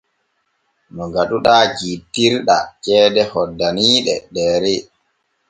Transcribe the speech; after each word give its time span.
No 0.95 1.03
gaɗuɗaa 1.13 1.63
jittirɗaa 1.77 2.63
ceede 2.83 3.21
hoddaniiɗe 3.31 4.13
Deere. 4.33 4.73